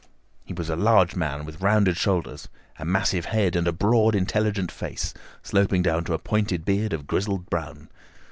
[0.43, 2.47] He was a large man with rounded shoulders,
[2.79, 7.05] a massive head, and a broad, intelligent face, sloping down to a pointed beard of
[7.05, 7.87] grizzled brown.